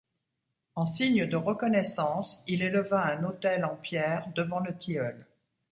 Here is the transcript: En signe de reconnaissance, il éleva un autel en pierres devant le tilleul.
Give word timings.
En 0.73 0.85
signe 0.85 1.27
de 1.27 1.35
reconnaissance, 1.37 2.43
il 2.47 2.63
éleva 2.63 3.03
un 3.05 3.23
autel 3.23 3.63
en 3.65 3.75
pierres 3.75 4.27
devant 4.33 4.59
le 4.59 4.75
tilleul. 4.75 5.27